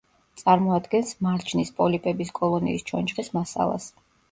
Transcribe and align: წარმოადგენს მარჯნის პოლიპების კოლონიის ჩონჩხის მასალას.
წარმოადგენს 0.43 1.11
მარჯნის 1.25 1.71
პოლიპების 1.81 2.33
კოლონიის 2.41 2.89
ჩონჩხის 2.91 3.33
მასალას. 3.39 3.91